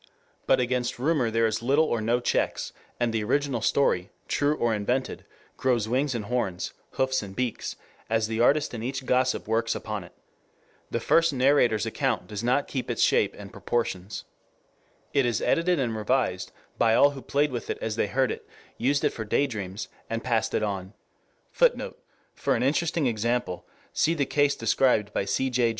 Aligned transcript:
But 0.47 0.59
against 0.59 0.97
rumor 0.97 1.29
there 1.29 1.45
is 1.45 1.61
little 1.61 1.85
or 1.85 2.01
no 2.01 2.19
checks 2.19 2.73
and 2.99 3.13
the 3.13 3.23
original 3.23 3.61
story, 3.61 4.09
true 4.27 4.55
or 4.55 4.73
invented, 4.73 5.25
grows 5.57 5.87
wings 5.87 6.15
and 6.15 6.25
horns, 6.25 6.73
hoofs 6.93 7.21
and 7.21 7.35
beaks, 7.35 7.75
as 8.09 8.25
the 8.27 8.39
artist 8.41 8.73
in 8.73 8.81
each 8.81 9.05
gossip 9.05 9.47
works 9.47 9.75
upon 9.75 10.03
it. 10.03 10.13
The 10.89 10.99
first 10.99 11.33
narrator's 11.33 11.85
account 11.85 12.25
does 12.25 12.43
not 12.43 12.67
keep 12.67 12.89
its 12.89 13.03
shape 13.03 13.35
and 13.37 13.51
proportions. 13.53 14.25
It 15.13 15.27
is 15.27 15.39
edited 15.39 15.79
and 15.79 15.95
revised 15.95 16.51
by 16.79 16.95
all 16.95 17.11
who 17.11 17.21
played 17.21 17.51
with 17.51 17.69
it 17.69 17.77
as 17.79 17.95
they 17.95 18.07
heard 18.07 18.31
it, 18.31 18.43
used 18.79 19.03
it 19.03 19.13
for 19.13 19.23
day 19.23 19.45
dreams, 19.45 19.87
and 20.09 20.23
passed 20.23 20.55
it 20.55 20.63
on. 20.63 20.95
[Footnote: 21.51 22.01
For 22.33 22.55
an 22.55 22.63
interesting 22.63 23.05
example, 23.05 23.67
see 23.93 24.15
the 24.15 24.25
case 24.25 24.55
described 24.55 25.13
by 25.13 25.25
C. 25.25 25.51
J. 25.51 25.69